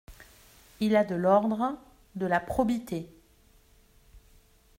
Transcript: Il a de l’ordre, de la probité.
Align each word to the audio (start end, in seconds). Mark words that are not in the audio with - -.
Il 0.79 0.95
a 0.95 1.03
de 1.03 1.13
l’ordre, 1.13 1.77
de 2.15 2.25
la 2.25 2.39
probité. 2.39 3.07